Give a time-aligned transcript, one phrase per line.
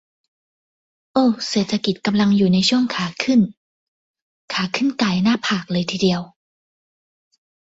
[1.13, 3.41] "โอ้เศรษฐกิจกำลังอยู่ในช่วงขาขึ้น"
[4.53, 6.21] "ขาขึ้นก่ายหน้าฝากเลยทีเดียว"